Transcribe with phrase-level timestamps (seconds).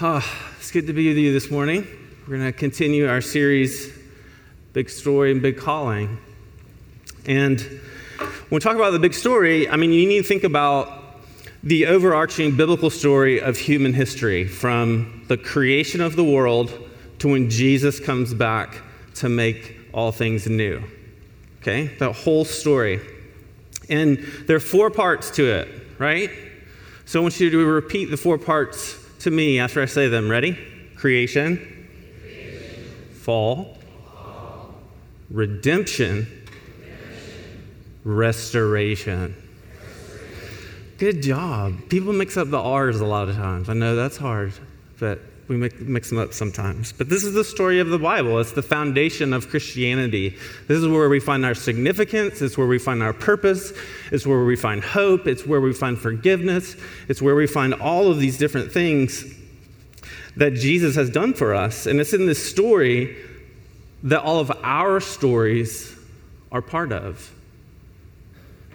[0.00, 0.26] Oh,
[0.58, 1.86] it's good to be with you this morning.
[2.22, 3.92] We're going to continue our series,
[4.72, 6.18] Big Story and Big Calling.
[7.26, 11.20] And when we talk about the big story, I mean, you need to think about
[11.62, 16.72] the overarching biblical story of human history from the creation of the world
[17.18, 18.80] to when Jesus comes back
[19.16, 20.82] to make all things new.
[21.60, 21.88] Okay?
[21.98, 23.00] That whole story.
[23.90, 25.68] And there are four parts to it,
[25.98, 26.30] right?
[27.04, 30.30] So I want you to repeat the four parts to me after I say them.
[30.30, 30.58] Ready?
[30.96, 31.56] Creation,
[32.20, 32.84] Creation.
[33.12, 33.78] Fall,
[34.14, 34.74] fall.
[35.30, 37.62] Redemption, Redemption.
[38.04, 39.34] Restoration.
[39.80, 40.94] Restoration.
[40.98, 41.88] Good job.
[41.88, 43.68] People mix up the R's a lot of times.
[43.68, 44.52] I know that's hard,
[44.98, 46.92] but we mix them up sometimes.
[46.92, 48.38] But this is the story of the Bible.
[48.38, 50.36] It's the foundation of Christianity.
[50.68, 52.40] This is where we find our significance.
[52.40, 53.72] It's where we find our purpose.
[54.12, 55.26] It's where we find hope.
[55.26, 56.76] It's where we find forgiveness.
[57.08, 59.24] It's where we find all of these different things
[60.36, 61.86] that Jesus has done for us.
[61.86, 63.16] And it's in this story
[64.04, 65.94] that all of our stories
[66.50, 67.32] are part of.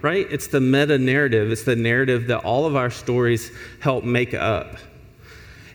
[0.02, 0.28] Right?
[0.30, 1.52] It's the meta narrative.
[1.52, 4.76] It's the narrative that all of our stories help make up.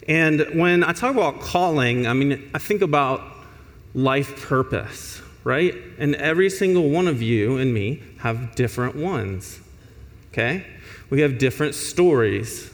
[0.08, 3.22] And when I talk about calling, I mean, I think about
[3.94, 5.74] life purpose, right?
[5.98, 9.60] And every single one of you and me have different ones,
[10.32, 10.66] okay?
[11.10, 12.70] We have different stories.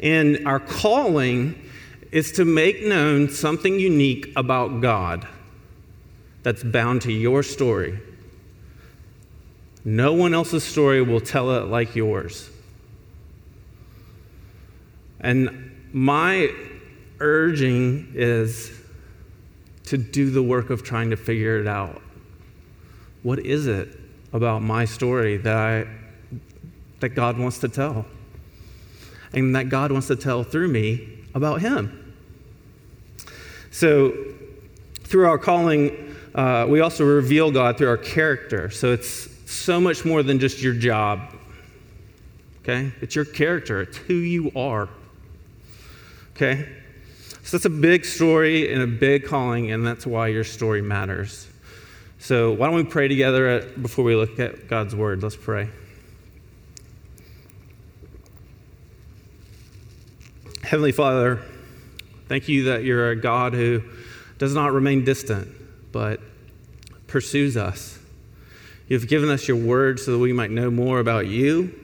[0.00, 1.62] And our calling
[2.10, 5.26] is to make known something unique about God
[6.42, 7.98] that's bound to your story.
[9.84, 12.50] No one else's story will tell it like yours.
[15.20, 16.50] And my
[17.20, 18.70] urging is
[19.84, 22.02] to do the work of trying to figure it out.
[23.22, 23.98] What is it
[24.34, 25.86] about my story that, I,
[27.00, 28.04] that God wants to tell?
[29.32, 32.14] And that God wants to tell through me about Him.
[33.70, 34.12] So,
[35.00, 38.68] through our calling, uh, we also reveal God through our character.
[38.68, 41.34] So, it's so much more than just your job.
[42.60, 42.92] Okay?
[43.00, 44.90] It's your character, it's who you are.
[46.36, 46.68] Okay?
[47.42, 51.48] So that's a big story and a big calling, and that's why your story matters.
[52.18, 55.22] So why don't we pray together before we look at God's word?
[55.22, 55.70] Let's pray.
[60.62, 61.40] Heavenly Father,
[62.28, 63.82] thank you that you're a God who
[64.36, 65.48] does not remain distant,
[65.92, 66.20] but
[67.06, 67.98] pursues us.
[68.88, 71.74] You've given us your word so that we might know more about you,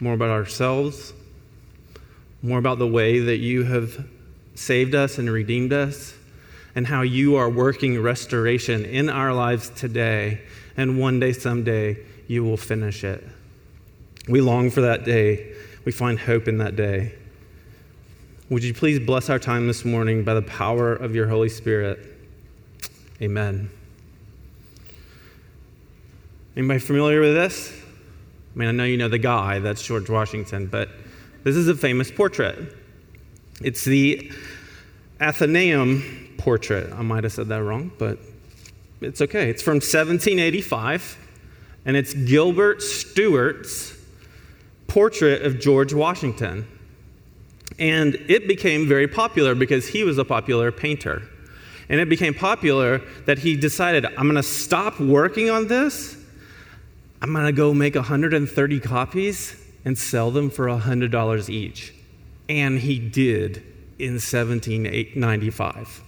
[0.00, 1.12] more about ourselves,
[2.42, 4.06] more about the way that you have
[4.54, 6.14] saved us and redeemed us,
[6.74, 10.40] and how you are working restoration in our lives today,
[10.76, 11.98] and one day, someday,
[12.28, 13.26] you will finish it.
[14.28, 15.52] We long for that day.
[15.84, 17.14] We find hope in that day.
[18.50, 21.98] Would you please bless our time this morning by the power of your Holy Spirit?
[23.22, 23.70] Amen.
[26.56, 27.72] Anybody familiar with this?
[28.54, 30.88] I mean, I know you know the guy, that's George Washington, but
[31.42, 32.76] this is a famous portrait.
[33.62, 34.30] It's the
[35.20, 36.92] Athenaeum portrait.
[36.92, 38.18] I might have said that wrong, but
[39.00, 39.50] it's okay.
[39.50, 41.18] It's from 1785,
[41.84, 43.96] and it's Gilbert Stuart's
[44.86, 46.66] portrait of George Washington.
[47.78, 51.22] And it became very popular because he was a popular painter.
[51.88, 56.16] And it became popular that he decided, I'm going to stop working on this.
[57.22, 61.94] I'm going to go make 130 copies and sell them for $100 each.
[62.48, 63.58] And he did
[63.98, 66.02] in 1795.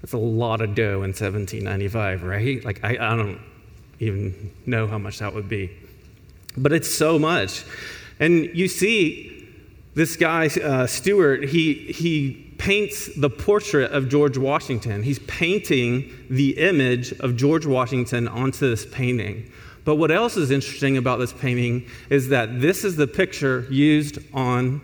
[0.00, 2.64] That's a lot of dough in 1795, right?
[2.64, 3.40] Like, I, I don't
[4.00, 5.70] even know how much that would be.
[6.56, 7.64] But it's so much.
[8.18, 9.48] And you see,
[9.94, 15.02] this guy, uh, Stuart, he, he paints the portrait of George Washington.
[15.02, 19.50] He's painting the image of George Washington onto this painting.
[19.84, 24.18] But what else is interesting about this painting is that this is the picture used
[24.32, 24.80] on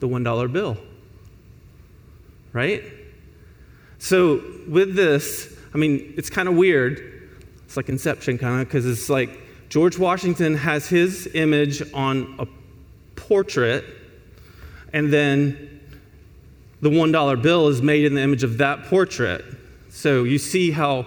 [0.00, 0.76] the $1 bill.
[2.52, 2.84] Right?
[3.98, 7.30] So, with this, I mean, it's kind of weird.
[7.64, 12.46] It's like Inception, kind of, because it's like George Washington has his image on a
[13.14, 13.84] portrait,
[14.92, 15.80] and then
[16.80, 19.44] the $1 bill is made in the image of that portrait.
[19.88, 21.06] So, you see how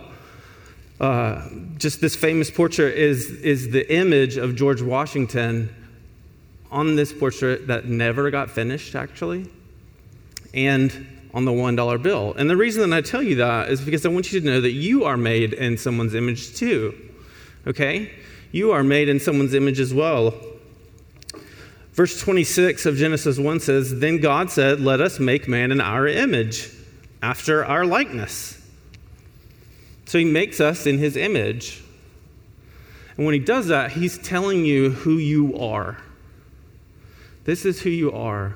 [0.99, 1.47] uh,
[1.77, 5.73] just this famous portrait is, is the image of George Washington
[6.71, 9.49] on this portrait that never got finished, actually,
[10.53, 12.33] and on the $1 bill.
[12.37, 14.61] And the reason that I tell you that is because I want you to know
[14.61, 16.95] that you are made in someone's image too,
[17.67, 18.11] okay?
[18.51, 20.33] You are made in someone's image as well.
[21.91, 26.07] Verse 26 of Genesis 1 says, Then God said, Let us make man in our
[26.07, 26.69] image,
[27.21, 28.64] after our likeness.
[30.05, 31.83] So he makes us in his image.
[33.17, 35.97] And when he does that, he's telling you who you are.
[37.45, 38.55] This is who you are.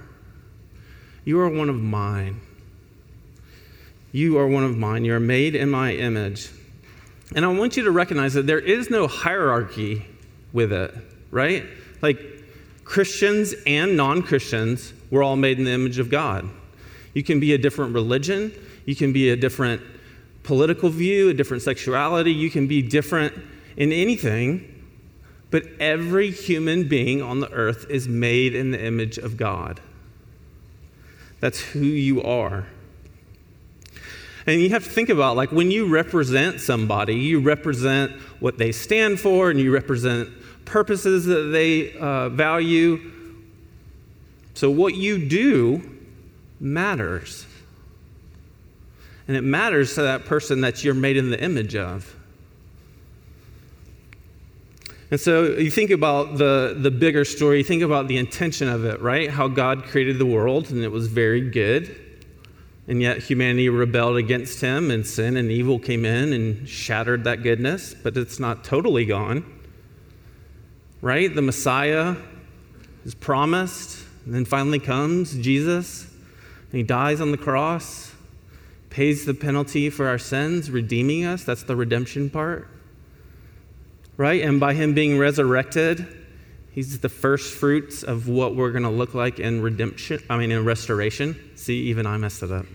[1.24, 2.42] You are one of mine.
[4.12, 5.06] You are one of mine.
[5.06, 6.50] You are made in my image.
[7.36, 10.06] And I want you to recognize that there is no hierarchy
[10.51, 10.94] with it,
[11.30, 11.63] right?
[12.01, 12.19] Like
[12.84, 16.50] Christians and non Christians, we're all made in the image of God.
[17.13, 18.51] You can be a different religion,
[18.86, 19.81] you can be a different
[20.44, 23.33] political view, a different sexuality, you can be different
[23.77, 24.86] in anything,
[25.51, 29.80] but every human being on the earth is made in the image of God.
[31.39, 32.68] That's who you are.
[34.45, 38.71] And you have to think about like when you represent somebody, you represent what they
[38.71, 40.30] stand for and you represent
[40.65, 43.12] purposes that they uh, value.
[44.53, 45.97] So what you do
[46.59, 47.45] matters.
[49.29, 52.15] And it matters to that person that you're made in the image of.
[55.11, 58.85] And so you think about the, the bigger story, you think about the intention of
[58.85, 59.29] it, right?
[59.29, 61.95] How God created the world and it was very good.
[62.87, 67.43] And yet humanity rebelled against him, and sin and evil came in and shattered that
[67.43, 69.45] goodness, but it's not totally gone.
[71.01, 71.33] Right?
[71.33, 72.15] The Messiah
[73.05, 78.08] is promised, and then finally comes Jesus, and he dies on the cross,
[78.89, 81.44] pays the penalty for our sins, redeeming us.
[81.44, 82.68] That's the redemption part.
[84.18, 84.41] Right?
[84.41, 86.07] And by him being resurrected,
[86.71, 90.51] he's the first fruits of what we're going to look like in redemption, I mean,
[90.51, 91.39] in restoration.
[91.56, 92.65] See, even I messed it up.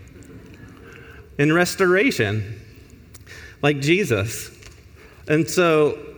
[1.36, 2.60] In restoration,
[3.60, 4.50] like Jesus.
[5.26, 6.13] And so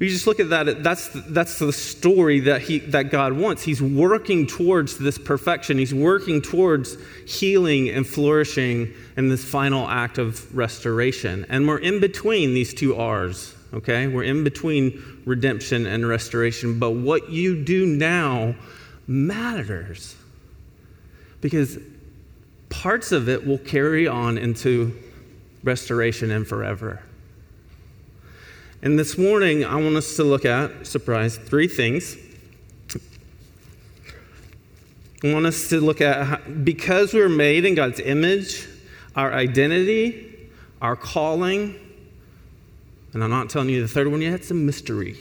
[0.00, 3.62] you just look at that, that's, that's the story that, he, that God wants.
[3.62, 6.96] He's working towards this perfection, He's working towards
[7.26, 11.46] healing and flourishing in this final act of restoration.
[11.48, 14.06] And we're in between these two R's, okay?
[14.06, 16.78] We're in between redemption and restoration.
[16.78, 18.54] But what you do now
[19.06, 20.16] matters
[21.42, 21.78] because
[22.70, 24.96] parts of it will carry on into
[25.62, 27.02] restoration and forever.
[28.84, 32.16] And this morning, I want us to look at, surprise, three things.
[35.22, 38.66] I want us to look at how, because we're made in God's image,
[39.14, 40.50] our identity,
[40.80, 41.78] our calling,
[43.12, 45.16] and I'm not telling you the third one yet, it's a mystery.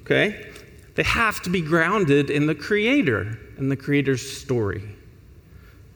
[0.00, 0.50] Okay?
[0.96, 4.82] They have to be grounded in the Creator and the Creator's story.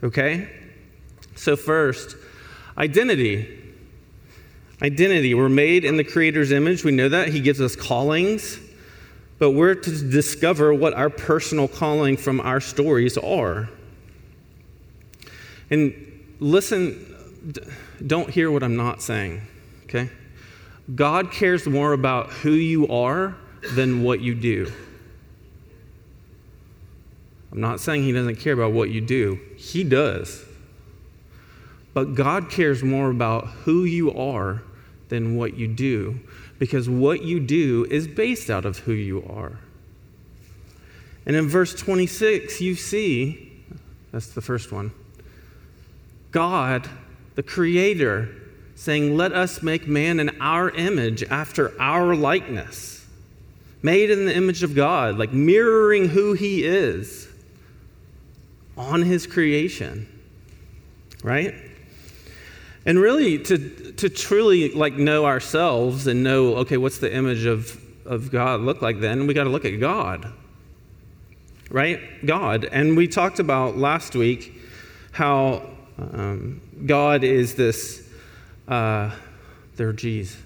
[0.05, 0.49] Okay?
[1.34, 2.16] So, first,
[2.78, 3.62] identity.
[4.84, 5.32] Identity.
[5.32, 6.84] We're made in the Creator's image.
[6.84, 7.28] We know that.
[7.28, 8.60] He gives us callings,
[9.38, 13.70] but we're to discover what our personal calling from our stories are.
[15.70, 15.94] And
[16.38, 17.16] listen,
[18.06, 19.40] don't hear what I'm not saying,
[19.84, 20.10] okay?
[20.94, 23.34] God cares more about who you are
[23.72, 24.70] than what you do.
[27.52, 30.44] I'm not saying He doesn't care about what you do, He does.
[31.94, 34.62] But God cares more about who you are
[35.14, 36.19] than what you do,
[36.58, 39.61] because what you do is based out of who you are.
[41.25, 43.52] And in verse 26, you see
[44.11, 44.92] that's the first one
[46.33, 46.88] God,
[47.37, 48.28] the Creator,
[48.75, 53.06] saying, Let us make man in our image, after our likeness,
[53.83, 57.28] made in the image of God, like mirroring who He is
[58.76, 60.09] on His creation,
[61.23, 61.54] right?
[62.87, 67.81] And really, to, to truly like know ourselves and know, okay, what's the image of,
[68.05, 69.26] of God look like then?
[69.26, 70.31] We got to look at God,
[71.71, 72.00] right?
[72.26, 72.64] God.
[72.67, 74.53] And we talked about last week
[75.12, 75.62] how
[75.99, 78.07] um, God is this,
[78.69, 79.11] uh,
[79.76, 80.37] there, geez.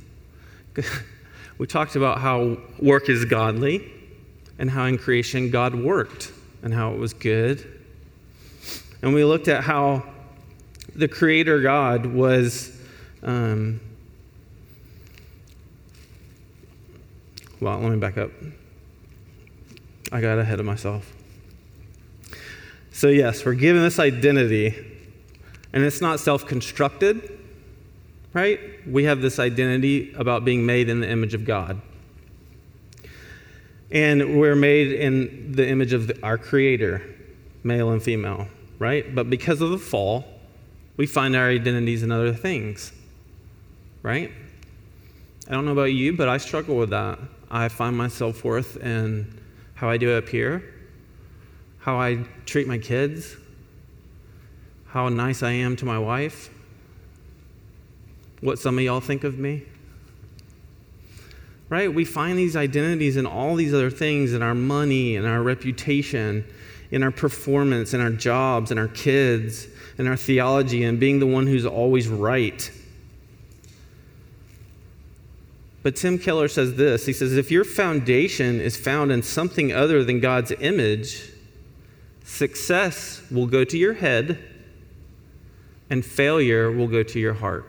[1.59, 3.91] we talked about how work is godly
[4.61, 7.67] and how in creation God worked and how it was good.
[9.03, 10.05] And we looked at how
[10.99, 12.77] the Creator God was.
[13.23, 13.81] Um,
[17.61, 18.31] well, let me back up.
[20.11, 21.13] I got ahead of myself.
[22.91, 24.75] So, yes, we're given this identity,
[25.73, 27.39] and it's not self constructed,
[28.33, 28.59] right?
[28.85, 31.81] We have this identity about being made in the image of God.
[33.93, 37.03] And we're made in the image of the, our Creator,
[37.63, 38.49] male and female,
[38.81, 39.15] right?
[39.15, 40.38] But because of the fall,
[40.99, 42.93] we find our identities in other things,
[44.03, 44.31] right?
[45.47, 47.19] I don't know about you, but I struggle with that.
[47.51, 49.41] I find my self worth in
[49.75, 50.63] how I do up here,
[51.79, 53.37] how I treat my kids,
[54.89, 56.51] how nice I am to my wife,
[58.41, 59.63] what some of y'all think of me.
[61.69, 61.95] Right?
[61.95, 66.45] We find these identities in all these other things in our money, in our reputation,
[66.91, 71.27] in our performance, in our jobs, in our kids, in our theology, and being the
[71.27, 72.71] one who's always right.
[75.83, 80.05] But Tim Keller says this he says, if your foundation is found in something other
[80.05, 81.31] than God's image,
[82.25, 84.39] success will go to your head
[85.91, 87.65] and failure will go to your heart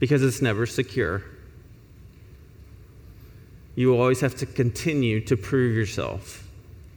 [0.00, 1.22] because it's never secure.
[3.76, 6.48] You will always have to continue to prove yourself,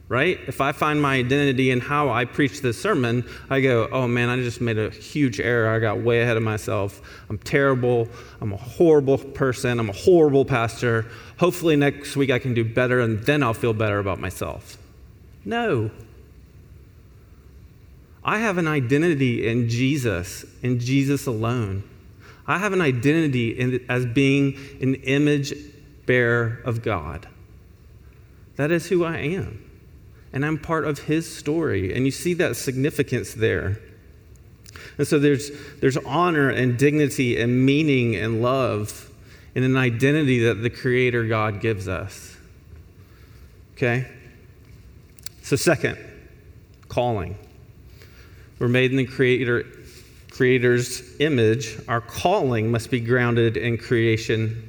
[0.08, 0.38] right?
[0.46, 4.28] If I find my identity in how I preach this sermon, I go, oh man,
[4.28, 5.68] I just made a huge error.
[5.68, 7.00] I got way ahead of myself.
[7.30, 8.08] I'm terrible.
[8.40, 9.78] I'm a horrible person.
[9.80, 11.06] I'm a horrible pastor.
[11.38, 14.76] Hopefully, next week I can do better and then I'll feel better about myself.
[15.44, 15.90] No.
[18.22, 21.82] I have an identity in Jesus, in Jesus alone.
[22.46, 25.54] I have an identity in, as being an image
[26.06, 27.28] bearer of God.
[28.56, 29.63] That is who I am.
[30.34, 31.94] And I'm part of his story.
[31.94, 33.80] And you see that significance there.
[34.98, 35.50] And so there's,
[35.80, 39.10] there's honor and dignity and meaning and love
[39.54, 42.36] in an identity that the Creator God gives us.
[43.76, 44.06] Okay?
[45.42, 45.96] So, second,
[46.88, 47.38] calling.
[48.58, 49.64] We're made in the Creator
[50.34, 54.68] Creator's image, our calling must be grounded in creation.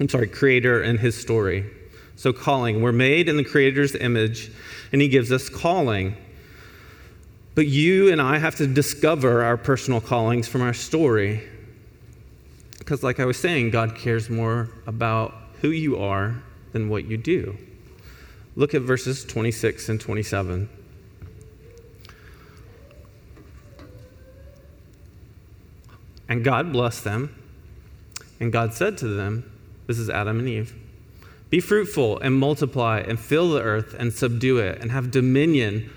[0.00, 1.70] I'm sorry, Creator and His story.
[2.16, 2.82] So, calling.
[2.82, 4.50] We're made in the Creator's image,
[4.92, 6.16] and He gives us calling.
[7.54, 11.48] But you and I have to discover our personal callings from our story.
[12.78, 16.42] Because, like I was saying, God cares more about who you are
[16.72, 17.56] than what you do.
[18.56, 20.68] Look at verses 26 and 27.
[26.28, 27.34] And God blessed them.
[28.40, 29.50] And God said to them,
[29.86, 30.81] This is Adam and Eve
[31.52, 35.90] Be fruitful and multiply and fill the earth and subdue it and have dominion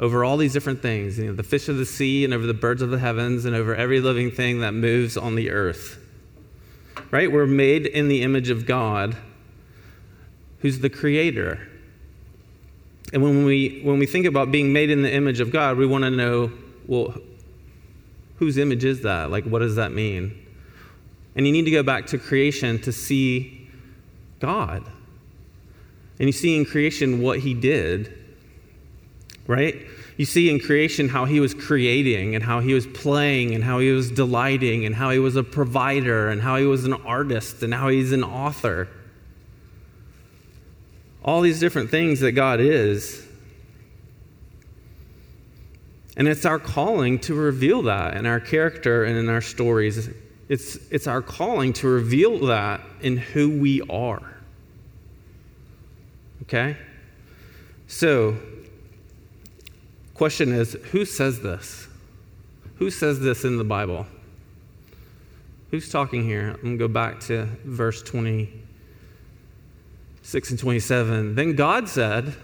[0.00, 2.52] over all these different things you know, the fish of the sea and over the
[2.52, 6.02] birds of the heavens and over every living thing that moves on the earth.
[7.12, 7.30] Right?
[7.30, 9.16] We're made in the image of God,
[10.58, 11.68] who's the creator.
[13.12, 15.86] And when we, when we think about being made in the image of God, we
[15.86, 16.50] want to know
[16.88, 17.14] well,
[18.40, 19.30] whose image is that?
[19.30, 20.44] Like, what does that mean?
[21.36, 23.70] And you need to go back to creation to see
[24.40, 24.84] God.
[26.18, 28.12] And you see in creation what He did,
[29.46, 29.76] right?
[30.16, 33.78] You see in creation how He was creating and how He was playing and how
[33.80, 37.62] He was delighting and how He was a provider and how He was an artist
[37.62, 38.88] and how He's an author.
[41.22, 43.26] All these different things that God is.
[46.16, 50.08] And it's our calling to reveal that in our character and in our stories.
[50.48, 54.35] It's, it's our calling to reveal that in who we are.
[56.46, 56.76] Okay?
[57.88, 58.36] So,
[60.14, 61.88] question is who says this?
[62.76, 64.06] Who says this in the Bible?
[65.70, 66.50] Who's talking here?
[66.50, 71.34] I'm going to go back to verse 26 and 27.
[71.34, 72.34] Then God said,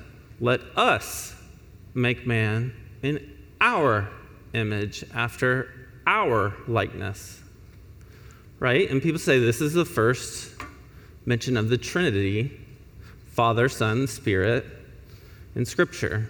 [0.40, 1.36] Let us
[1.94, 3.30] make man in
[3.60, 4.08] our
[4.54, 5.68] image, after
[6.06, 7.42] our likeness.
[8.58, 8.90] Right?
[8.90, 10.50] And people say this is the first
[11.26, 12.61] mention of the Trinity
[13.32, 14.64] Father, Son, Spirit
[15.54, 16.28] in Scripture.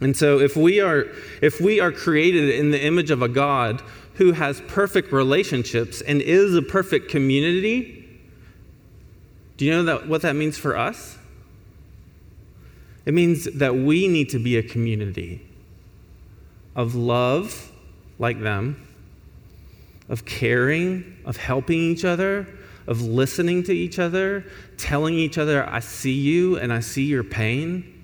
[0.00, 1.06] And so if we are
[1.42, 3.82] if we are created in the image of a God
[4.14, 8.08] who has perfect relationships and is a perfect community,
[9.56, 11.18] do you know that what that means for us?
[13.04, 15.44] It means that we need to be a community
[16.76, 17.72] of love
[18.20, 18.86] like them,
[20.08, 22.46] of caring, of helping each other,
[22.88, 24.46] of listening to each other,
[24.78, 27.94] telling each other, I see you and I see your pain.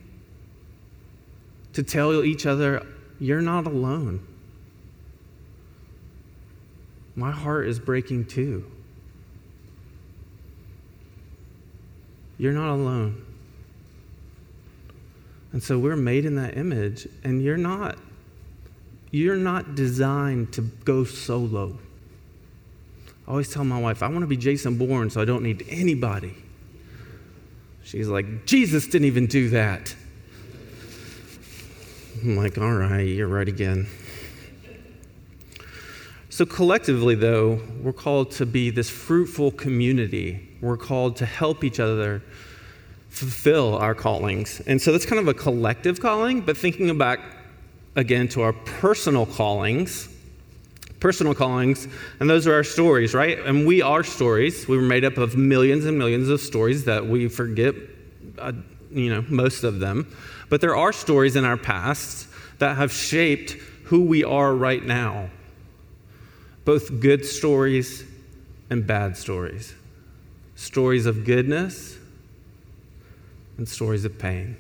[1.72, 2.86] To tell each other,
[3.18, 4.24] you're not alone.
[7.16, 8.70] My heart is breaking too.
[12.36, 13.24] You're not alone.
[15.52, 17.96] And so we're made in that image, and you're not.
[19.12, 21.78] You're not designed to go solo.
[23.26, 25.64] I always tell my wife, I want to be Jason Bourne so I don't need
[25.68, 26.34] anybody.
[27.82, 29.94] She's like, Jesus didn't even do that.
[32.22, 33.86] I'm like, all right, you're right again.
[36.30, 40.48] So, collectively, though, we're called to be this fruitful community.
[40.60, 42.22] We're called to help each other
[43.08, 44.60] fulfill our callings.
[44.66, 47.20] And so that's kind of a collective calling, but thinking back
[47.94, 50.08] again to our personal callings,
[51.04, 51.86] personal callings,
[52.18, 53.38] and those are our stories, right?
[53.40, 54.66] And we are stories.
[54.66, 57.74] We were made up of millions and millions of stories that we forget,
[58.38, 58.52] uh,
[58.90, 60.10] you know, most of them.
[60.48, 62.26] But there are stories in our past
[62.58, 63.50] that have shaped
[63.90, 65.28] who we are right now,
[66.64, 68.02] both good stories
[68.70, 69.74] and bad stories,
[70.56, 71.98] stories of goodness
[73.58, 74.56] and stories of pain.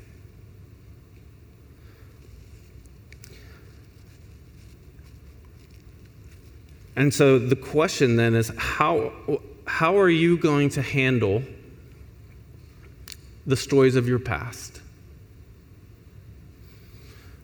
[6.96, 9.12] And so the question then is how,
[9.66, 11.42] how are you going to handle
[13.46, 14.80] the stories of your past?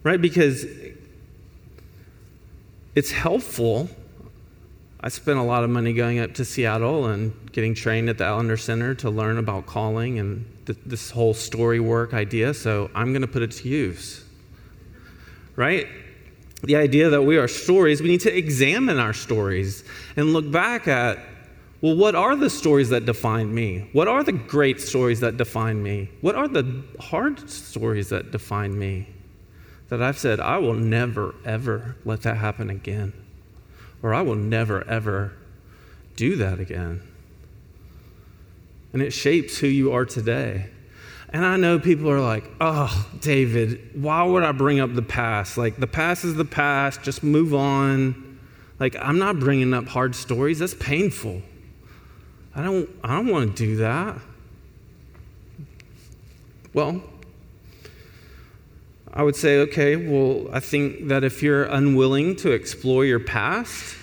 [0.03, 0.21] Right?
[0.21, 0.65] Because
[2.95, 3.89] it's helpful.
[5.01, 8.31] I spent a lot of money going up to Seattle and getting trained at the
[8.31, 13.13] Allender Center to learn about calling and th- this whole story work idea, so I'm
[13.13, 14.25] going to put it to use.
[15.57, 15.89] Right?
[16.63, 19.85] The idea that we are stories, we need to examine our stories
[20.17, 21.19] and look back at
[21.81, 23.89] well, what are the stories that define me?
[23.93, 26.11] What are the great stories that define me?
[26.21, 29.09] What are the hard stories that define me?
[29.89, 33.15] That I've said, I will never, ever let that happen again.
[34.03, 35.33] Or I will never, ever
[36.17, 37.03] do that again.
[38.93, 40.69] And it shapes who you are today.
[41.33, 45.57] And I know people are like, oh, David, why would I bring up the past?
[45.57, 48.41] Like, the past is the past, just move on.
[48.81, 51.43] Like, I'm not bringing up hard stories, that's painful.
[52.55, 54.19] I don't, I don't want to do that.
[56.75, 57.01] Well,
[59.13, 63.97] I would say, okay, well, I think that if you're unwilling to explore your past,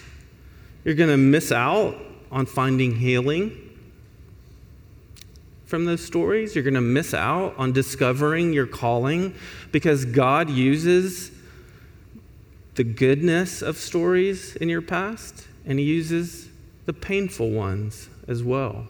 [0.86, 1.98] you're going to miss out
[2.32, 3.67] on finding healing
[5.68, 6.56] from those stories.
[6.56, 9.36] You're going to miss out on discovering your calling
[9.72, 11.32] because God uses
[12.76, 16.48] the goodness of stories in your past and He uses
[16.86, 18.88] the painful ones as well.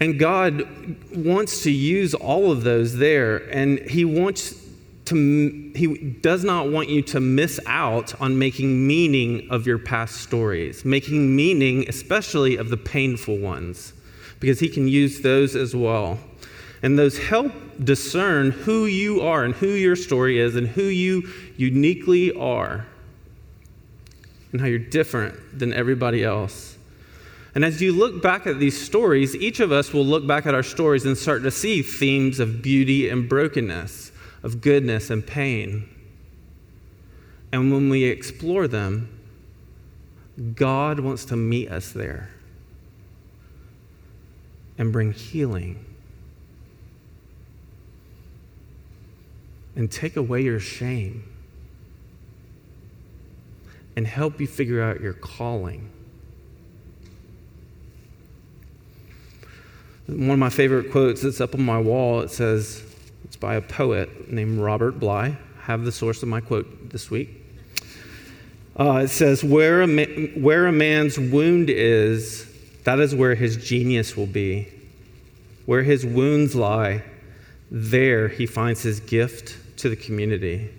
[0.00, 0.66] And God
[1.14, 4.59] wants to use all of those there, and He wants
[5.10, 10.16] to, he does not want you to miss out on making meaning of your past
[10.16, 13.92] stories, making meaning, especially of the painful ones,
[14.40, 16.18] because he can use those as well.
[16.82, 17.52] And those help
[17.84, 22.86] discern who you are and who your story is and who you uniquely are
[24.52, 26.78] and how you're different than everybody else.
[27.54, 30.54] And as you look back at these stories, each of us will look back at
[30.54, 34.09] our stories and start to see themes of beauty and brokenness
[34.42, 35.88] of goodness and pain.
[37.52, 39.18] And when we explore them,
[40.54, 42.30] God wants to meet us there
[44.78, 45.84] and bring healing
[49.76, 51.24] and take away your shame
[53.96, 55.90] and help you figure out your calling.
[60.06, 62.82] One of my favorite quotes that's up on my wall, it says,
[63.40, 65.28] by a poet named Robert Bly.
[65.28, 67.30] I have the source of my quote this week.
[68.78, 70.04] Uh, it says, where a, ma-
[70.36, 72.46] where a man's wound is,
[72.84, 74.68] that is where his genius will be.
[75.66, 77.02] Where his wounds lie,
[77.70, 80.70] there he finds his gift to the community.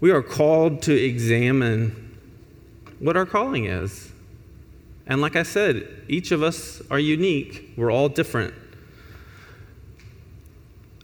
[0.00, 2.16] We are called to examine
[2.98, 4.10] what our calling is.
[5.06, 7.72] And like I said, each of us are unique.
[7.76, 8.54] We're all different.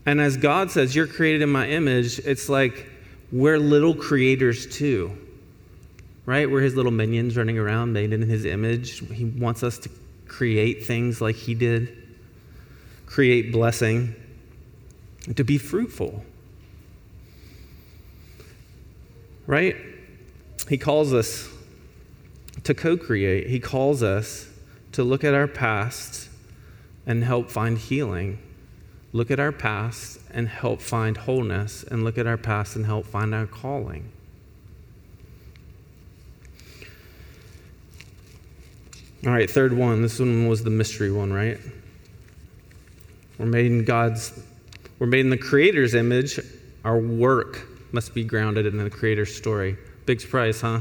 [0.07, 2.87] And as God says, You're created in my image, it's like
[3.33, 5.19] we're little creators too,
[6.25, 6.49] right?
[6.49, 9.07] We're his little minions running around, made in his image.
[9.12, 9.90] He wants us to
[10.29, 12.05] create things like he did,
[13.05, 14.14] create blessing,
[15.35, 16.25] to be fruitful,
[19.49, 19.77] right?
[20.69, 21.49] He calls us
[22.62, 24.49] to co create, he calls us
[24.92, 26.29] to look at our past
[27.07, 28.38] and help find healing
[29.16, 33.07] look at our past and help find wholeness, and look at our past and help
[33.07, 34.12] find our calling.
[39.24, 40.02] All right, third one.
[40.02, 41.59] This one was the mystery one, right?
[43.38, 44.38] We're made in God's,
[44.98, 46.38] we're made in the Creator's image.
[46.85, 49.79] Our work must be grounded in the Creator's story.
[50.05, 50.81] Big surprise, huh?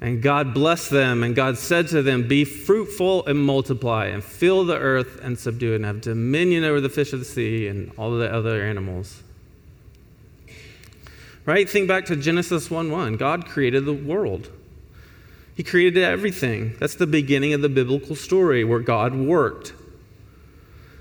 [0.00, 4.64] And God blessed them, and God said to them, Be fruitful and multiply, and fill
[4.64, 7.90] the earth and subdue it, and have dominion over the fish of the sea and
[7.98, 9.22] all the other animals.
[11.44, 11.68] Right?
[11.68, 13.16] Think back to Genesis 1 1.
[13.16, 14.50] God created the world,
[15.56, 16.76] He created everything.
[16.78, 19.72] That's the beginning of the biblical story where God worked.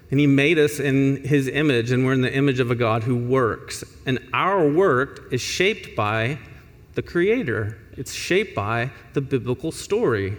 [0.10, 3.04] And He made us in His image, and we're in the image of a God
[3.04, 3.84] who works.
[4.08, 6.40] And our work is shaped by
[6.98, 10.36] the Creator, it's shaped by the biblical story.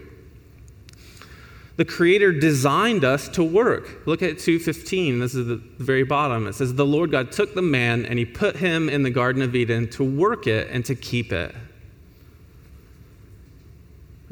[1.77, 4.05] The Creator designed us to work.
[4.09, 5.21] Look at 2:15.
[5.21, 6.49] This is the very bottom.
[6.49, 9.41] It says, "The Lord God took the man and he put him in the garden
[9.41, 11.55] of Eden to work it and to keep it."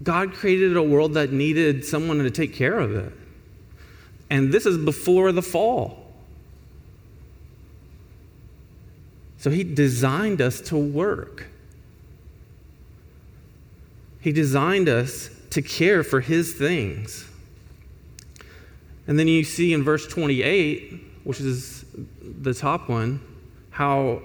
[0.03, 3.13] God created a world that needed someone to take care of it.
[4.29, 6.13] And this is before the fall.
[9.39, 11.51] So he designed us to work.
[14.27, 17.29] He designed us to care for his things.
[19.07, 21.85] And then you see in verse 28, which is
[22.21, 23.21] the top one,
[23.71, 24.23] how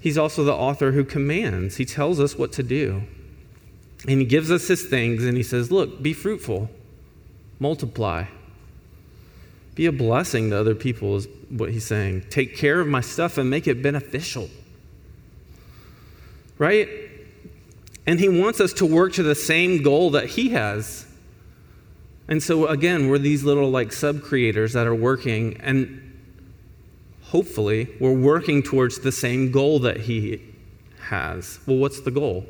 [0.00, 1.76] he's also the author who commands.
[1.76, 3.04] He tells us what to do.
[4.08, 6.68] And he gives us his things and he says, Look, be fruitful,
[7.60, 8.24] multiply,
[9.76, 12.24] be a blessing to other people, is what he's saying.
[12.30, 14.50] Take care of my stuff and make it beneficial.
[16.58, 17.09] Right?
[18.06, 21.06] And he wants us to work to the same goal that he has.
[22.28, 26.22] And so, again, we're these little like sub creators that are working, and
[27.22, 30.40] hopefully, we're working towards the same goal that he
[31.00, 31.58] has.
[31.66, 32.46] Well, what's the goal?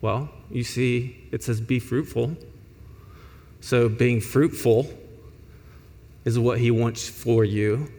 [0.00, 2.36] Well, you see, it says be fruitful.
[3.60, 4.88] So, being fruitful
[6.24, 7.90] is what he wants for you.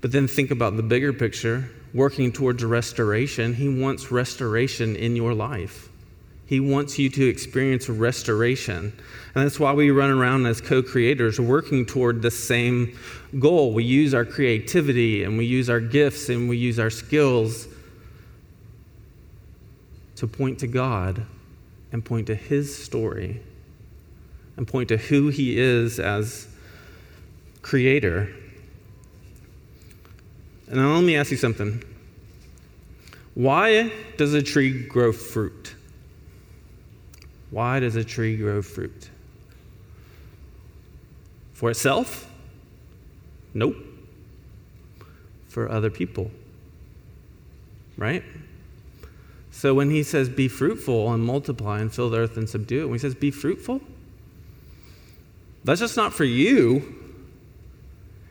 [0.00, 3.54] But then think about the bigger picture working towards restoration.
[3.54, 5.88] He wants restoration in your life.
[6.46, 8.92] He wants you to experience restoration.
[9.34, 12.98] And that's why we run around as co creators working toward the same
[13.38, 13.72] goal.
[13.72, 17.68] We use our creativity and we use our gifts and we use our skills
[20.16, 21.24] to point to God
[21.92, 23.40] and point to His story
[24.56, 26.48] and point to who He is as
[27.62, 28.34] creator.
[30.70, 31.82] And now let me ask you something.
[33.34, 35.74] Why does a tree grow fruit?
[37.50, 39.10] Why does a tree grow fruit?
[41.52, 42.30] For itself?
[43.52, 43.76] Nope.
[45.48, 46.30] For other people.
[47.96, 48.22] Right?
[49.50, 52.84] So when he says, be fruitful and multiply and fill the earth and subdue it,
[52.84, 53.80] when he says, be fruitful,
[55.64, 56.99] that's just not for you.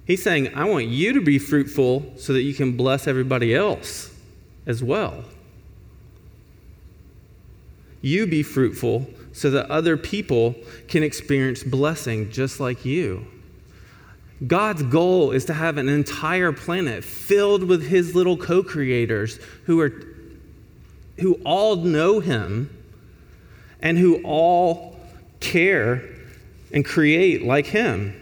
[0.09, 4.11] He's saying, I want you to be fruitful so that you can bless everybody else
[4.65, 5.23] as well.
[8.01, 10.55] You be fruitful so that other people
[10.87, 13.27] can experience blessing just like you.
[14.47, 19.79] God's goal is to have an entire planet filled with his little co creators who
[19.79, 19.93] are
[21.19, 22.75] who all know him
[23.79, 24.99] and who all
[25.39, 26.03] care
[26.73, 28.15] and create like him.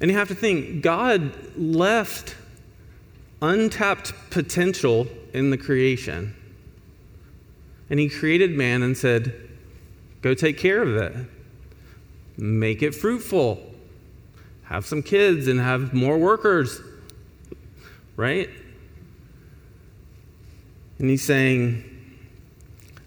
[0.00, 2.34] And you have to think God left
[3.42, 6.34] untapped potential in the creation.
[7.90, 9.34] And he created man and said,
[10.22, 11.14] Go take care of it.
[12.36, 13.60] Make it fruitful.
[14.64, 16.80] Have some kids and have more workers.
[18.16, 18.50] Right?
[20.98, 21.84] And he's saying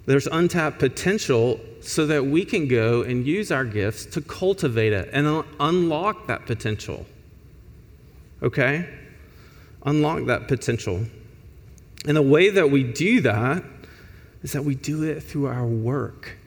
[0.05, 5.09] there's untapped potential so that we can go and use our gifts to cultivate it
[5.11, 7.05] and unlock that potential.
[8.41, 8.87] Okay?
[9.85, 11.05] Unlock that potential.
[12.05, 13.63] And the way that we do that
[14.41, 16.37] is that we do it through our work.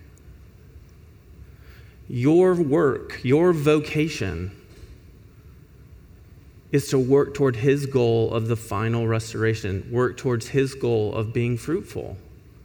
[2.08, 4.52] Your work, your vocation,
[6.72, 11.32] is to work toward his goal of the final restoration, work towards his goal of
[11.32, 12.16] being fruitful,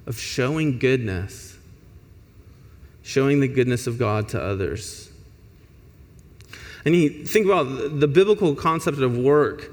[0.05, 1.50] of showing goodness,
[3.11, 5.09] showing the goodness of God to others.
[6.85, 9.69] And you think about the biblical concept of work,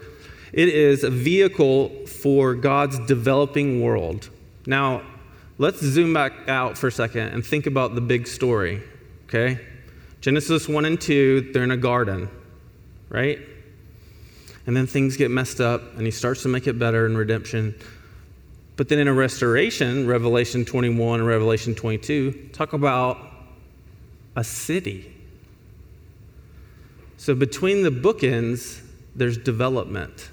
[0.53, 4.29] it is a vehicle for God's developing world.
[4.67, 5.03] Now,
[5.57, 8.83] let's zoom back out for a second and think about the big story,
[9.27, 9.61] okay?
[10.21, 12.29] Genesis 1 and 2, they're in a garden,
[13.09, 13.39] right?
[14.69, 17.75] and then things get messed up, and he starts to make it better in redemption.
[18.79, 23.19] But then in a restoration, Revelation 21 and Revelation 22 talk about
[24.37, 25.13] a city.
[27.17, 28.81] So between the bookends,
[29.17, 30.31] there's development.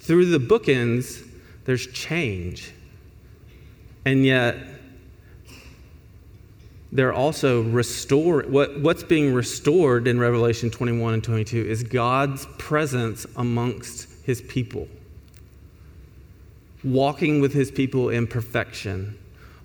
[0.00, 1.24] Through the bookends,
[1.64, 2.72] there's change.
[4.04, 4.56] And yet,
[6.90, 8.50] they're also restored.
[8.50, 14.88] What, what's being restored in Revelation 21 and 22 is God's presence amongst his people.
[16.86, 19.18] Walking with his people in perfection,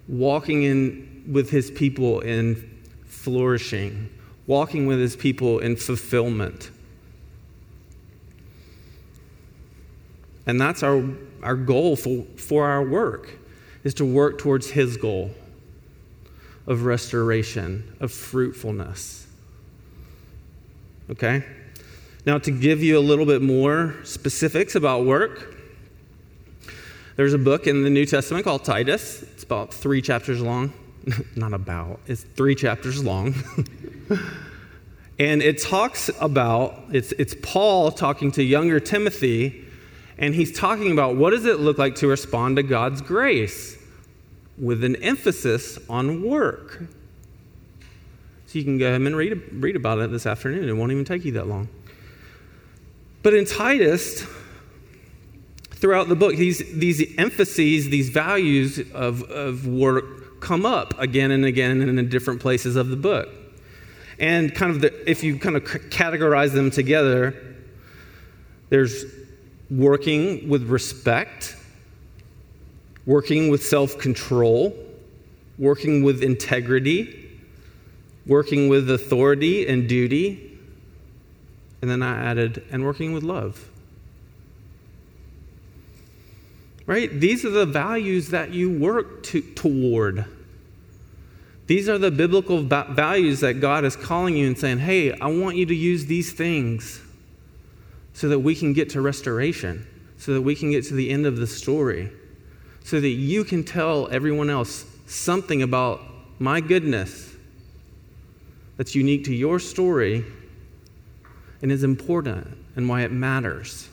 [0.07, 4.09] walking in with his people in flourishing,
[4.47, 6.71] walking with his people in fulfillment.
[10.47, 11.03] And that's our,
[11.43, 13.37] our goal for, for our work,
[13.83, 15.29] is to work towards his goal
[16.65, 19.27] of restoration, of fruitfulness.
[21.11, 21.43] Okay?
[22.25, 25.60] Now, to give you a little bit more specifics about work,
[27.21, 29.21] there's a book in the New Testament called Titus.
[29.21, 30.73] It's about three chapters long.
[31.35, 33.35] Not about, it's three chapters long.
[35.19, 39.63] and it talks about, it's, it's Paul talking to younger Timothy,
[40.17, 43.77] and he's talking about what does it look like to respond to God's grace
[44.57, 46.81] with an emphasis on work.
[48.47, 50.67] So you can go ahead and read, read about it this afternoon.
[50.67, 51.69] It won't even take you that long.
[53.21, 54.25] But in Titus,
[55.81, 61.43] throughout the book, these, these emphases, these values of, of work come up again and
[61.43, 63.29] again and in different places of the book.
[64.19, 67.35] And kind of the, if you kind of categorize them together,
[68.69, 69.03] there's
[69.71, 71.55] working with respect,
[73.07, 74.77] working with self control,
[75.57, 77.39] working with integrity,
[78.27, 80.59] working with authority and duty,
[81.81, 83.70] and then I added, and working with love.
[86.85, 87.09] Right?
[87.19, 90.25] These are the values that you work to, toward.
[91.67, 95.55] These are the biblical values that God is calling you and saying, hey, I want
[95.55, 97.01] you to use these things
[98.13, 101.25] so that we can get to restoration, so that we can get to the end
[101.25, 102.11] of the story,
[102.83, 106.01] so that you can tell everyone else something about
[106.39, 107.35] my goodness
[108.75, 110.25] that's unique to your story
[111.61, 113.87] and is important and why it matters.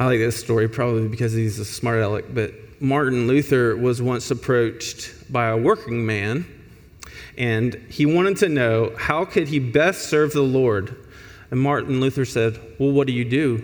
[0.00, 4.30] I like this story probably because he's a smart aleck, but Martin Luther was once
[4.30, 6.46] approached by a working man
[7.36, 10.96] and he wanted to know how could he best serve the Lord.
[11.50, 13.62] And Martin Luther said, "Well, what do you do?"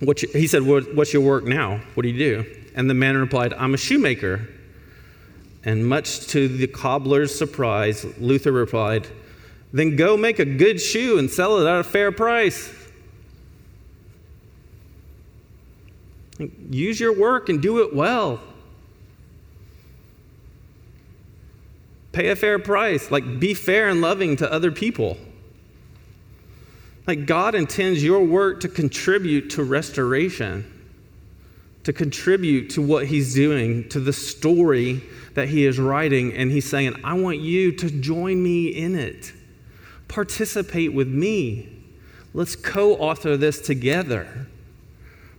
[0.00, 1.82] What you, he said, "What's your work now?
[1.92, 4.48] What do you do?" And the man replied, "I'm a shoemaker."
[5.64, 9.06] And much to the cobbler's surprise, Luther replied,
[9.70, 12.72] Then go make a good shoe and sell it at a fair price.
[16.38, 18.40] Use your work and do it well.
[22.12, 23.10] Pay a fair price.
[23.10, 25.16] Like, be fair and loving to other people.
[27.06, 30.64] Like, God intends your work to contribute to restoration,
[31.84, 35.02] to contribute to what He's doing, to the story
[35.38, 39.32] that he is writing, and he's saying, I want you to join me in it.
[40.08, 41.68] Participate with me.
[42.34, 44.48] Let's co author this together,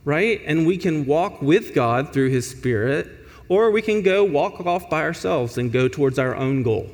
[0.09, 0.41] right?
[0.43, 3.07] And we can walk with God through his Spirit,
[3.47, 6.89] or we can go walk off by ourselves and go towards our own goal.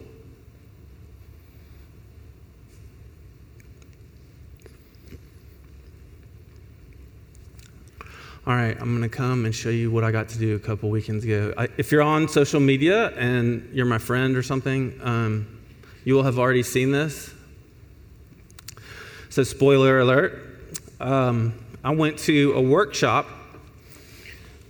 [8.47, 10.59] all right, I'm going to come and show you what I got to do a
[10.59, 11.51] couple weekends ago.
[11.57, 15.47] I, if you're on social media and you're my friend or something, um,
[16.03, 17.33] you will have already seen this.
[19.29, 20.59] So, spoiler alert
[20.99, 21.53] um,
[21.85, 23.27] I went to a workshop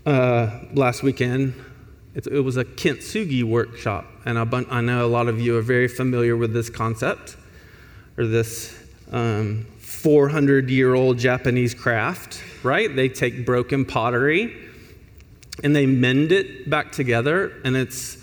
[0.06, 1.56] uh, last weekend.
[2.14, 5.62] It, it, was a kintsugi workshop, and I, I, know a lot of you are
[5.62, 7.38] very familiar with this concept
[8.18, 8.78] or this
[9.12, 12.94] um, 400 year old Japanese craft right?
[12.94, 14.54] They take broken pottery
[15.64, 18.18] and they mend it back together, and it's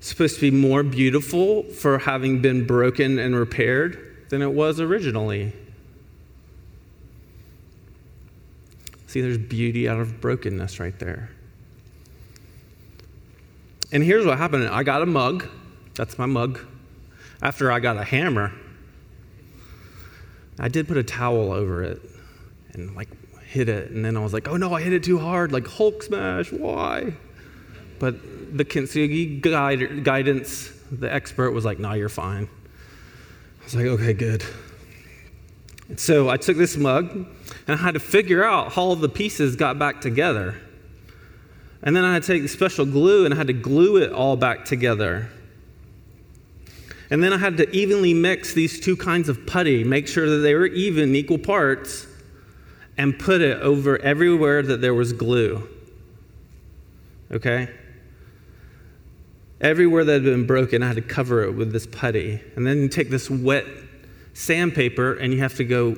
[0.00, 5.54] supposed to be more beautiful for having been broken and repaired than it was originally.
[9.08, 11.30] See, there's beauty out of brokenness right there.
[13.90, 15.48] And here's what happened I got a mug.
[15.94, 16.60] That's my mug.
[17.40, 18.52] After I got a hammer,
[20.58, 22.02] I did put a towel over it
[22.74, 23.08] and like
[23.40, 23.90] hit it.
[23.90, 25.52] And then I was like, oh no, I hit it too hard.
[25.52, 27.14] Like Hulk smash, why?
[27.98, 32.46] But the Kintsugi guide, guidance, the expert was like, nah, you're fine.
[33.60, 34.44] I was like, okay, good.
[35.96, 37.26] So I took this mug and
[37.66, 40.60] I had to figure out how all the pieces got back together.
[41.82, 44.12] And then I had to take the special glue and I had to glue it
[44.12, 45.30] all back together.
[47.10, 50.38] And then I had to evenly mix these two kinds of putty, make sure that
[50.38, 52.06] they were even, equal parts
[52.98, 55.66] and put it over everywhere that there was glue.
[57.30, 57.70] Okay?
[59.60, 62.40] Everywhere that had been broken, I had to cover it with this putty.
[62.56, 63.64] And then take this wet
[64.38, 65.96] sandpaper and you have to go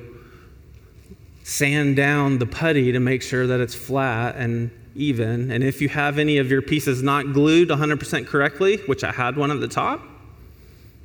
[1.43, 5.51] sand down the putty to make sure that it's flat and even.
[5.51, 9.37] And if you have any of your pieces not glued 100% correctly, which I had
[9.37, 10.01] one at the top,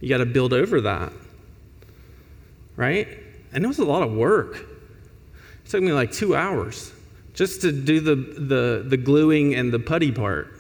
[0.01, 1.13] you got to build over that.
[2.75, 3.09] Right?
[3.53, 4.57] And it was a lot of work.
[4.57, 6.93] It took me like two hours
[7.35, 10.55] just to do the, the, the gluing and the putty part.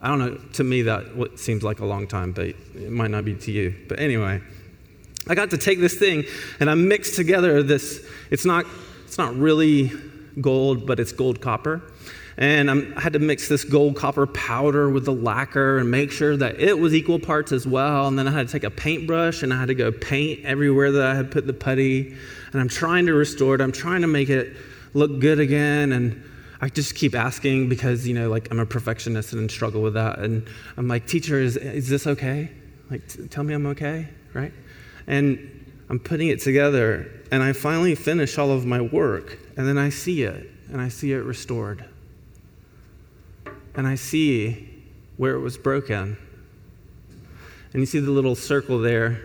[0.00, 3.24] I don't know, to me, that seems like a long time, but it might not
[3.24, 3.74] be to you.
[3.88, 4.42] But anyway,
[5.28, 6.24] I got to take this thing
[6.60, 8.66] and I mixed together this, it's not,
[9.06, 9.90] it's not really
[10.40, 11.82] gold, but it's gold copper.
[12.36, 16.10] And I'm, i had to mix this gold copper powder with the lacquer and make
[16.10, 18.08] sure that it was equal parts as well.
[18.08, 20.90] And then I had to take a paintbrush and I had to go paint everywhere
[20.92, 22.16] that I had put the putty.
[22.52, 23.60] And I'm trying to restore it.
[23.60, 24.56] I'm trying to make it
[24.94, 25.92] look good again.
[25.92, 26.22] And
[26.60, 30.18] I just keep asking because, you know, like I'm a perfectionist and struggle with that.
[30.18, 32.50] And I'm like, teacher, is, is this okay?
[32.90, 34.52] Like, t- tell me I'm okay, right?
[35.06, 39.38] And I'm putting it together and I finally finish all of my work.
[39.56, 41.84] And then I see it and I see it restored.
[43.74, 44.68] And I see
[45.16, 46.16] where it was broken.
[47.72, 49.20] And you see the little circle there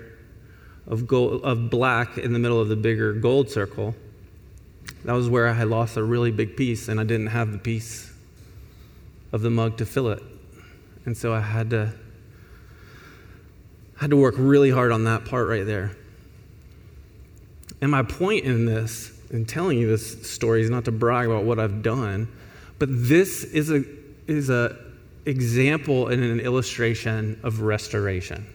[0.87, 3.95] of, gold, of black in the middle of the bigger gold circle.
[5.05, 7.57] That was where I had lost a really big piece, and I didn't have the
[7.57, 8.11] piece
[9.31, 10.21] of the mug to fill it.
[11.05, 11.93] And so I had to,
[13.99, 15.91] I had to work really hard on that part right there.
[17.81, 21.43] And my point in this, in telling you this story, is not to brag about
[21.43, 22.29] what I've done,
[22.77, 23.83] but this is a
[24.25, 24.77] is a
[25.25, 28.47] example and an illustration of restoration.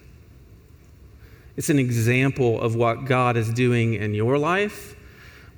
[1.56, 4.96] It's an example of what God is doing in your life,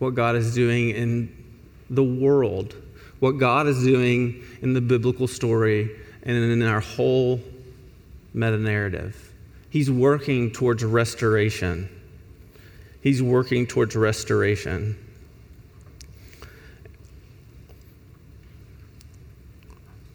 [0.01, 1.44] what God is doing in
[1.90, 2.75] the world,
[3.20, 5.90] what God is doing in the biblical story
[6.25, 7.40] and in our whole
[8.35, 9.25] meta narrative.
[9.76, 11.90] He's working towards restoration.
[13.02, 14.96] He's working towards restoration.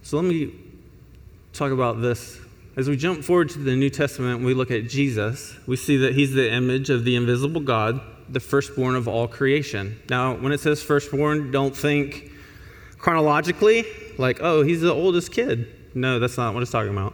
[0.02, 0.52] So let me
[1.54, 2.40] talk about this.
[2.76, 5.56] As we jump forward to the New Testament, we look at Jesus.
[5.68, 10.02] We see that he's the image of the invisible God, the firstborn of all creation.
[10.10, 12.32] Now, when it says firstborn, don't think
[12.98, 13.86] chronologically,
[14.18, 15.72] like, oh, he's the oldest kid.
[15.94, 17.14] No, that's not what it's talking about.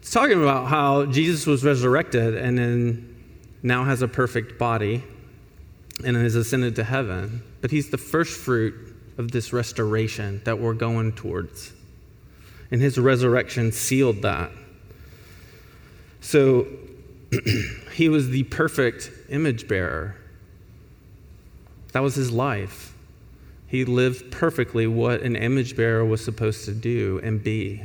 [0.00, 3.16] It's talking about how Jesus was resurrected and then
[3.62, 5.04] now has a perfect body
[6.04, 7.42] and is ascended to heaven.
[7.60, 8.74] But he's the first fruit
[9.18, 11.72] of this restoration that we're going towards
[12.70, 14.50] and his resurrection sealed that.
[16.20, 16.66] So
[17.94, 20.16] he was the perfect image bearer.
[21.92, 22.94] That was his life.
[23.66, 27.82] He lived perfectly what an image bearer was supposed to do and be.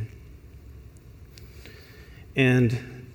[2.36, 3.06] And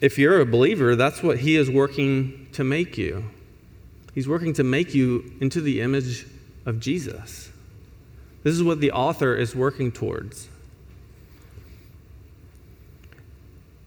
[0.00, 3.24] if you're a believer, that's what he is working to make you.
[4.14, 6.26] He's working to make you into the image
[6.66, 7.50] of Jesus.
[8.42, 10.48] This is what the author is working towards.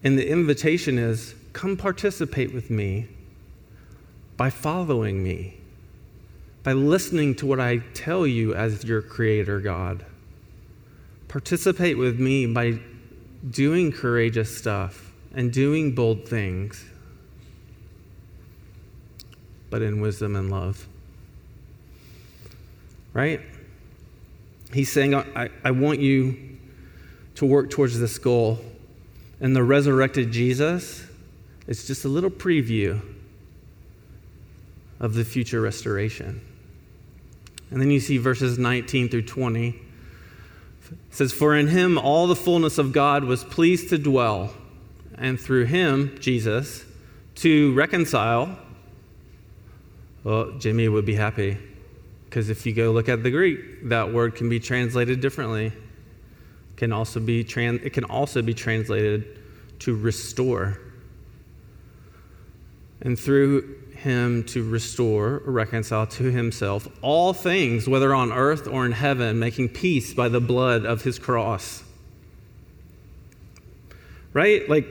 [0.02, 3.08] And the invitation is come participate with me
[4.36, 5.58] by following me,
[6.62, 10.04] by listening to what I tell you as your creator, God.
[11.26, 12.78] Participate with me by
[13.48, 16.84] doing courageous stuff and doing bold things,
[19.70, 20.86] but in wisdom and love.
[23.12, 23.40] Right?
[24.72, 26.58] He's saying, I, I want you
[27.36, 28.58] to work towards this goal.
[29.40, 31.06] And the resurrected Jesus
[31.66, 33.00] is just a little preview
[35.00, 36.40] of the future restoration.
[37.70, 39.80] And then you see verses 19 through 20.
[40.90, 44.52] It says, For in him all the fullness of God was pleased to dwell,
[45.16, 46.84] and through him, Jesus,
[47.36, 48.58] to reconcile.
[50.24, 51.58] Well, Jimmy would be happy.
[52.24, 55.72] Because if you go look at the Greek, that word can be translated differently.
[56.76, 59.38] Can also be trans- it can also be translated
[59.80, 60.78] to restore.
[63.00, 68.86] And through him to restore or reconcile to himself all things, whether on earth or
[68.86, 71.82] in heaven, making peace by the blood of his cross.
[74.32, 74.68] Right?
[74.68, 74.86] Like,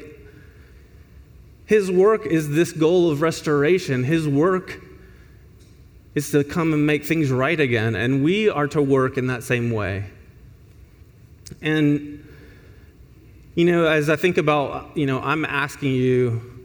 [1.65, 4.03] his work is this goal of restoration.
[4.03, 4.81] His work
[6.13, 7.95] is to come and make things right again.
[7.95, 10.05] And we are to work in that same way.
[11.61, 12.27] And,
[13.55, 16.56] you know, as I think about, you know, I'm asking you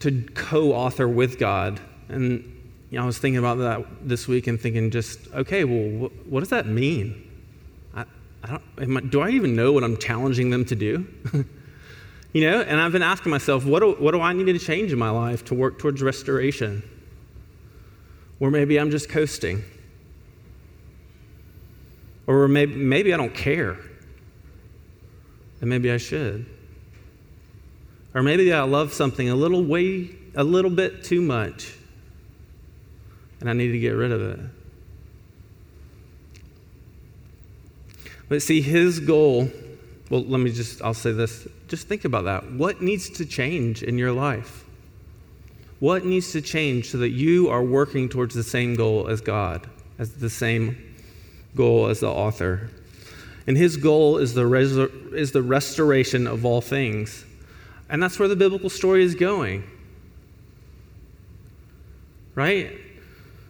[0.00, 1.80] to co author with God.
[2.08, 2.42] And,
[2.90, 6.32] you know, I was thinking about that this week and thinking, just, okay, well, wh-
[6.32, 7.24] what does that mean?
[7.94, 8.04] I,
[8.44, 11.06] I I, do I even know what I'm challenging them to do?
[12.32, 14.92] you know, and I've been asking myself, what do, what do I need to change
[14.92, 16.82] in my life to work towards restoration?
[18.40, 19.64] Or maybe I'm just coasting.
[22.26, 23.78] Or maybe, maybe I don't care.
[25.60, 26.46] And maybe I should.
[28.14, 31.74] Or maybe I love something a little way, a little bit too much.
[33.40, 34.40] And I need to get rid of it.
[38.28, 39.50] But see, his goal,
[40.10, 41.46] well, let me just, I'll say this.
[41.68, 42.50] Just think about that.
[42.52, 44.64] What needs to change in your life?
[45.80, 49.68] What needs to change so that you are working towards the same goal as God,
[49.98, 50.76] as the same
[51.54, 52.70] goal as the author?
[53.46, 57.24] And his goal is the, is the restoration of all things.
[57.88, 59.64] And that's where the biblical story is going.
[62.34, 62.78] Right?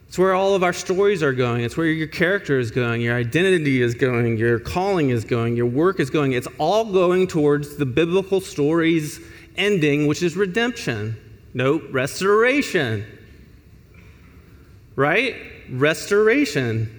[0.07, 1.63] It's where all of our stories are going.
[1.63, 5.67] It's where your character is going, your identity is going, your calling is going, your
[5.67, 6.31] work is going.
[6.31, 9.19] It's all going towards the biblical story's
[9.55, 11.15] ending, which is redemption.
[11.53, 13.05] Nope, restoration.
[14.95, 15.35] Right?
[15.69, 16.95] Restoration.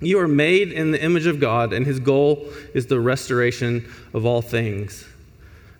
[0.00, 4.26] You are made in the image of God, and his goal is the restoration of
[4.26, 5.04] all things.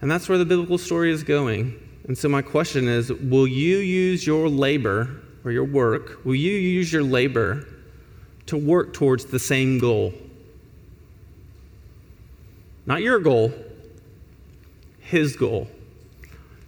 [0.00, 1.78] And that's where the biblical story is going.
[2.06, 6.52] And so, my question is will you use your labor or your work, will you
[6.52, 7.66] use your labor
[8.46, 10.12] to work towards the same goal?
[12.86, 13.52] Not your goal,
[14.98, 15.68] his goal.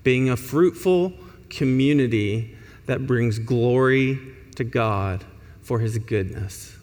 [0.05, 1.13] Being a fruitful
[1.49, 2.57] community
[2.87, 4.19] that brings glory
[4.57, 5.25] to God
[5.63, 6.77] for his goodness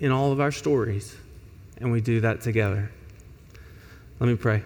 [0.00, 1.16] in all of our stories.
[1.78, 2.90] And we do that together.
[4.20, 4.62] Let me pray.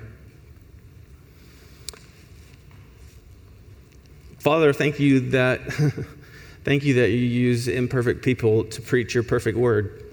[4.47, 5.61] Father, thank you that
[6.62, 10.05] Thank you that you use imperfect people to preach your perfect word.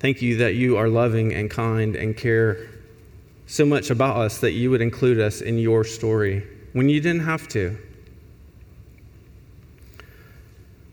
[0.00, 2.68] Thank you that you are loving and kind and care
[3.46, 7.24] so much about us that you would include us in your story when you didn't
[7.24, 7.78] have to.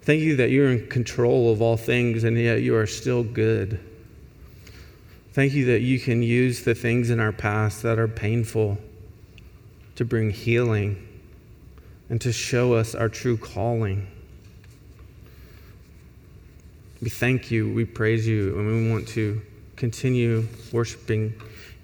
[0.03, 3.81] Thank you that you're in control of all things and yet you are still good.
[5.33, 8.77] Thank you that you can use the things in our past that are painful
[9.95, 11.05] to bring healing
[12.11, 14.05] and to show us our true calling.
[17.01, 19.41] We thank you, we praise you, and we want to
[19.77, 21.33] continue worshiping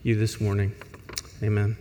[0.04, 0.76] you this morning.
[1.42, 1.78] Amen.